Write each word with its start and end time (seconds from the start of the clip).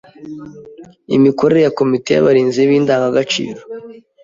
Imikorere 1.15 1.59
ya 1.65 1.71
komite 1.77 2.09
y’abarinzi 2.13 2.61
b’indangagaciro 2.69 3.61